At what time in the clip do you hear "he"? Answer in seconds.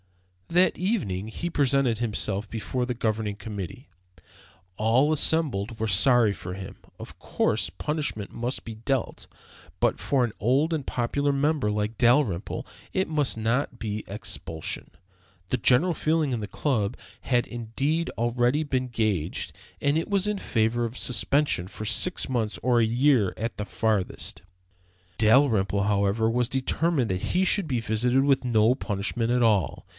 1.27-1.49, 27.31-27.45